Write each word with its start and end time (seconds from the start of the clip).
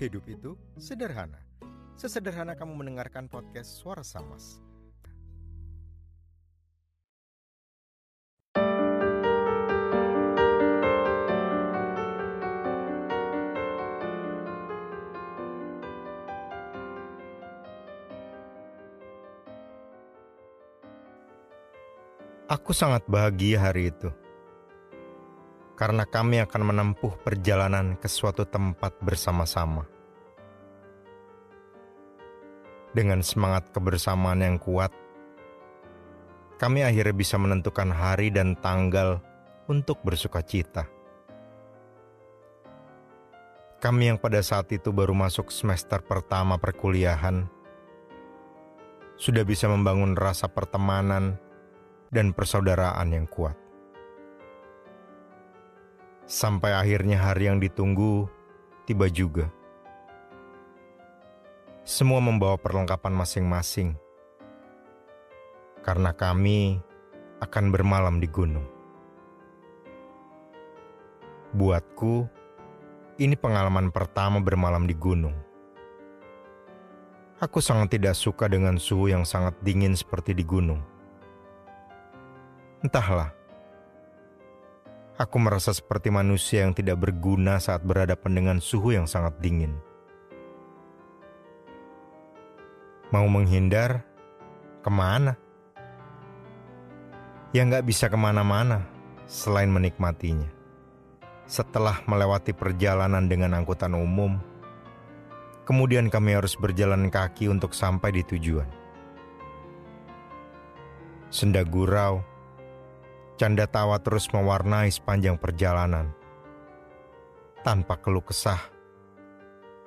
Hidup 0.00 0.24
itu 0.32 0.56
sederhana. 0.80 1.36
Sesederhana 1.92 2.56
kamu 2.56 2.72
mendengarkan 2.72 3.28
podcast 3.28 3.76
Suara 3.76 4.00
Samas. 4.00 4.64
Aku 22.48 22.72
sangat 22.72 23.04
bahagia 23.04 23.60
hari 23.60 23.92
itu. 23.92 24.08
Karena 25.80 26.04
kami 26.04 26.44
akan 26.44 26.62
menempuh 26.68 27.24
perjalanan 27.24 27.96
ke 27.96 28.04
suatu 28.04 28.44
tempat 28.44 29.00
bersama-sama. 29.00 29.88
Dengan 32.92 33.24
semangat 33.24 33.72
kebersamaan 33.72 34.44
yang 34.44 34.60
kuat, 34.60 34.92
kami 36.60 36.84
akhirnya 36.84 37.16
bisa 37.16 37.40
menentukan 37.40 37.88
hari 37.88 38.28
dan 38.28 38.60
tanggal 38.60 39.24
untuk 39.72 40.04
bersuka 40.04 40.44
cita. 40.44 40.84
Kami 43.80 44.12
yang 44.12 44.20
pada 44.20 44.44
saat 44.44 44.68
itu 44.76 44.92
baru 44.92 45.16
masuk 45.16 45.48
semester 45.48 46.04
pertama 46.04 46.60
perkuliahan, 46.60 47.48
sudah 49.16 49.40
bisa 49.48 49.64
membangun 49.72 50.12
rasa 50.12 50.52
pertemanan 50.52 51.40
dan 52.12 52.36
persaudaraan 52.36 53.08
yang 53.16 53.24
kuat. 53.24 53.69
Sampai 56.30 56.70
akhirnya 56.70 57.18
hari 57.18 57.50
yang 57.50 57.58
ditunggu 57.58 58.30
tiba 58.86 59.10
juga. 59.10 59.50
Semua 61.82 62.22
membawa 62.22 62.54
perlengkapan 62.54 63.10
masing-masing. 63.10 63.98
Karena 65.82 66.14
kami 66.14 66.78
akan 67.42 67.74
bermalam 67.74 68.22
di 68.22 68.30
gunung. 68.30 68.62
Buatku, 71.50 72.30
ini 73.18 73.34
pengalaman 73.34 73.90
pertama 73.90 74.38
bermalam 74.38 74.86
di 74.86 74.94
gunung. 74.94 75.34
Aku 77.42 77.58
sangat 77.58 77.98
tidak 77.98 78.14
suka 78.14 78.46
dengan 78.46 78.78
suhu 78.78 79.10
yang 79.10 79.26
sangat 79.26 79.58
dingin 79.66 79.98
seperti 79.98 80.36
di 80.36 80.46
gunung 80.46 80.78
Entahlah, 82.80 83.36
aku 85.20 85.36
merasa 85.36 85.76
seperti 85.76 86.08
manusia 86.08 86.64
yang 86.64 86.72
tidak 86.72 87.04
berguna 87.04 87.60
saat 87.60 87.84
berhadapan 87.84 88.32
dengan 88.32 88.56
suhu 88.56 88.96
yang 88.96 89.04
sangat 89.04 89.36
dingin. 89.44 89.76
Mau 93.12 93.28
menghindar, 93.28 94.00
ke 94.80 94.88
mana? 94.88 95.36
Ya 97.52 97.66
nggak 97.68 97.84
bisa 97.84 98.08
ke 98.08 98.16
mana-mana 98.16 98.88
selain 99.28 99.68
menikmatinya. 99.68 100.48
Setelah 101.44 102.00
melewati 102.06 102.54
perjalanan 102.54 103.26
dengan 103.26 103.58
angkutan 103.58 103.92
umum, 103.98 104.38
kemudian 105.66 106.08
kami 106.08 106.38
harus 106.38 106.54
berjalan 106.54 107.10
kaki 107.10 107.50
untuk 107.50 107.74
sampai 107.74 108.14
di 108.14 108.22
tujuan. 108.22 108.70
Senda 111.34 111.66
gurau, 111.66 112.22
Canda 113.40 113.64
tawa 113.64 113.96
terus 114.04 114.28
mewarnai 114.36 114.92
sepanjang 114.92 115.40
perjalanan. 115.40 116.12
Tanpa 117.64 117.96
keluh 117.96 118.20
kesah, 118.20 118.60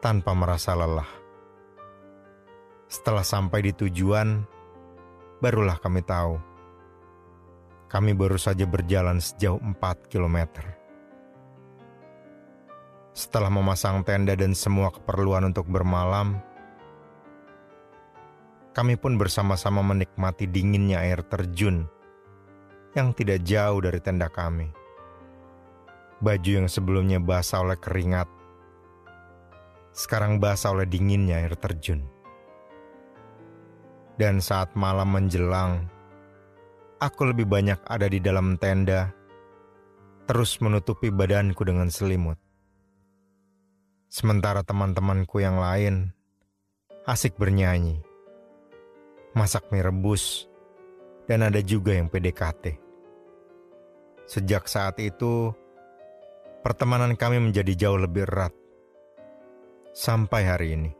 tanpa 0.00 0.32
merasa 0.32 0.72
lelah. 0.72 1.12
Setelah 2.88 3.20
sampai 3.20 3.68
di 3.68 3.76
tujuan, 3.76 4.40
barulah 5.44 5.76
kami 5.76 6.00
tahu. 6.00 6.40
Kami 7.92 8.16
baru 8.16 8.40
saja 8.40 8.64
berjalan 8.64 9.20
sejauh 9.20 9.60
4 9.60 10.08
kilometer. 10.08 10.64
Setelah 13.12 13.52
memasang 13.52 14.00
tenda 14.00 14.32
dan 14.32 14.56
semua 14.56 14.88
keperluan 14.88 15.52
untuk 15.52 15.68
bermalam, 15.68 16.40
kami 18.72 18.96
pun 18.96 19.20
bersama-sama 19.20 19.84
menikmati 19.84 20.48
dinginnya 20.48 21.04
air 21.04 21.20
terjun 21.20 21.84
yang 22.92 23.16
tidak 23.16 23.40
jauh 23.44 23.80
dari 23.80 24.00
tenda 24.00 24.28
kami. 24.28 24.68
Baju 26.22 26.50
yang 26.62 26.68
sebelumnya 26.70 27.18
basah 27.18 27.64
oleh 27.66 27.78
keringat, 27.80 28.30
sekarang 29.92 30.40
basah 30.40 30.72
oleh 30.72 30.86
dinginnya 30.88 31.42
air 31.42 31.52
terjun. 31.58 32.04
Dan 34.16 34.38
saat 34.38 34.72
malam 34.78 35.08
menjelang, 35.12 35.88
aku 37.02 37.32
lebih 37.32 37.48
banyak 37.48 37.80
ada 37.88 38.06
di 38.06 38.22
dalam 38.22 38.54
tenda, 38.60 39.10
terus 40.28 40.60
menutupi 40.62 41.10
badanku 41.10 41.64
dengan 41.66 41.90
selimut. 41.90 42.38
Sementara 44.12 44.60
teman-temanku 44.60 45.40
yang 45.40 45.56
lain 45.56 46.12
asik 47.08 47.34
bernyanyi, 47.34 47.98
masak 49.34 49.66
mie 49.74 49.82
rebus, 49.82 50.46
dan 51.26 51.42
ada 51.42 51.58
juga 51.58 51.96
yang 51.96 52.06
PDKT. 52.06 52.81
Sejak 54.22 54.70
saat 54.70 55.02
itu, 55.02 55.50
pertemanan 56.62 57.18
kami 57.18 57.42
menjadi 57.42 57.74
jauh 57.74 57.98
lebih 57.98 58.24
erat. 58.30 58.54
Sampai 59.92 60.46
hari 60.46 60.68
ini. 60.78 60.92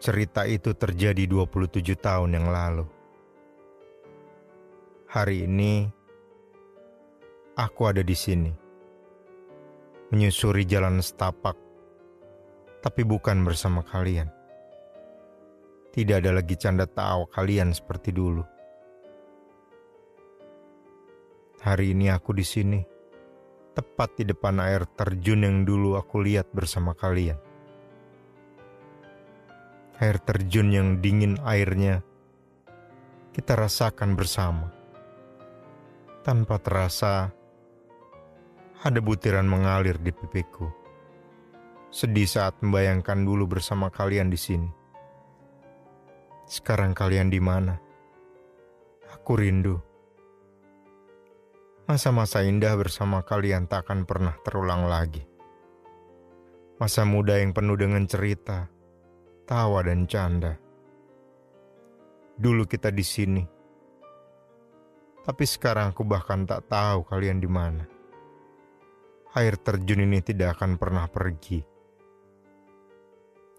Cerita 0.00 0.48
itu 0.48 0.74
terjadi 0.74 1.28
27 1.28 1.94
tahun 1.96 2.36
yang 2.36 2.48
lalu. 2.50 2.88
Hari 5.08 5.46
ini, 5.46 5.86
aku 7.54 7.80
ada 7.86 8.02
di 8.02 8.16
sini. 8.16 8.52
Menyusuri 10.10 10.66
jalan 10.66 10.98
setapak, 10.98 11.54
tapi 12.82 13.06
bukan 13.06 13.46
bersama 13.46 13.86
kalian. 13.86 14.26
Tidak 15.90 16.16
ada 16.18 16.34
lagi 16.34 16.54
canda 16.58 16.86
tawa 16.86 17.26
kalian 17.30 17.70
seperti 17.74 18.10
dulu. 18.14 18.59
Hari 21.70 21.94
ini 21.94 22.10
aku 22.10 22.34
di 22.34 22.42
sini, 22.42 22.82
tepat 23.78 24.18
di 24.18 24.26
depan 24.26 24.58
air 24.58 24.90
terjun 24.90 25.46
yang 25.46 25.62
dulu 25.62 25.94
aku 25.94 26.18
lihat 26.18 26.50
bersama 26.50 26.98
kalian. 26.98 27.38
Air 30.02 30.18
terjun 30.18 30.74
yang 30.74 30.98
dingin 30.98 31.38
airnya 31.46 32.02
kita 33.30 33.54
rasakan 33.54 34.18
bersama. 34.18 34.66
Tanpa 36.26 36.58
terasa, 36.58 37.30
ada 38.82 38.98
butiran 38.98 39.46
mengalir 39.46 39.94
di 40.02 40.10
pipiku. 40.10 40.66
Sedih 41.94 42.26
saat 42.26 42.58
membayangkan 42.58 43.22
dulu 43.22 43.46
bersama 43.46 43.94
kalian 43.94 44.26
di 44.26 44.40
sini. 44.42 44.70
Sekarang 46.50 46.98
kalian 46.98 47.30
di 47.30 47.38
mana? 47.38 47.78
Aku 49.14 49.38
rindu. 49.38 49.89
Masa-masa 51.90 52.46
indah 52.46 52.78
bersama 52.78 53.26
kalian 53.26 53.66
tak 53.66 53.90
akan 53.90 54.06
pernah 54.06 54.38
terulang 54.46 54.86
lagi. 54.86 55.26
Masa 56.78 57.02
muda 57.02 57.34
yang 57.34 57.50
penuh 57.50 57.74
dengan 57.74 58.06
cerita, 58.06 58.70
tawa 59.42 59.82
dan 59.82 60.06
canda. 60.06 60.54
Dulu 62.38 62.62
kita 62.70 62.94
di 62.94 63.02
sini. 63.02 63.42
Tapi 65.26 65.42
sekarang 65.42 65.90
aku 65.90 66.06
bahkan 66.06 66.46
tak 66.46 66.70
tahu 66.70 67.10
kalian 67.10 67.42
di 67.42 67.50
mana. 67.50 67.82
Air 69.34 69.58
terjun 69.58 70.06
ini 70.06 70.22
tidak 70.22 70.62
akan 70.62 70.78
pernah 70.78 71.10
pergi. 71.10 71.58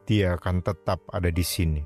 Dia 0.08 0.40
akan 0.40 0.64
tetap 0.64 1.04
ada 1.12 1.28
di 1.28 1.44
sini. 1.44 1.84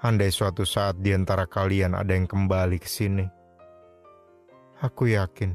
Andai 0.00 0.32
suatu 0.32 0.64
saat 0.64 0.96
di 1.04 1.12
antara 1.12 1.44
kalian 1.44 1.92
ada 1.92 2.16
yang 2.16 2.24
kembali 2.24 2.80
ke 2.80 2.88
sini, 2.88 3.43
aku 4.82 5.14
yakin 5.14 5.54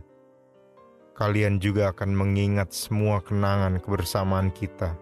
kalian 1.20 1.60
juga 1.60 1.92
akan 1.92 2.16
mengingat 2.16 2.72
semua 2.72 3.20
kenangan 3.20 3.76
kebersamaan 3.84 4.56
kita 4.56 4.96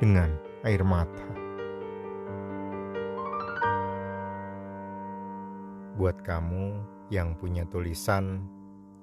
dengan 0.00 0.32
air 0.64 0.80
mata. 0.80 1.26
Buat 6.00 6.24
kamu 6.24 6.80
yang 7.12 7.36
punya 7.36 7.68
tulisan, 7.68 8.48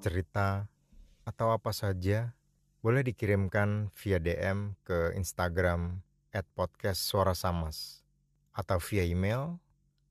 cerita, 0.02 0.66
atau 1.30 1.54
apa 1.54 1.70
saja, 1.70 2.34
boleh 2.82 3.06
dikirimkan 3.06 3.94
via 3.94 4.18
DM 4.18 4.74
ke 4.82 5.14
Instagram 5.14 6.02
at 6.34 6.50
podcast 6.58 7.06
Suara 7.06 7.38
Samas 7.38 8.02
atau 8.50 8.82
via 8.82 9.06
email 9.06 9.62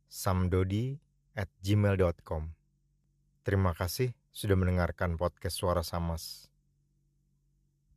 samdodi 0.07 1.03
at 1.35 1.51
gmail.com. 1.59 2.62
Terima 3.43 3.75
kasih 3.75 4.15
sudah 4.31 4.55
mendengarkan 4.55 5.19
podcast 5.19 5.59
Suara 5.59 5.83
Samas. 5.83 6.47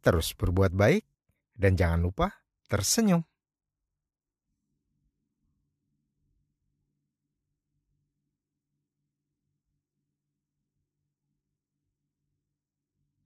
terus 0.06 0.38
berbuat 0.38 0.70
baik, 0.70 1.02
dan 1.58 1.74
jangan 1.74 2.06
lupa 2.06 2.46
tersenyum. 2.70 3.26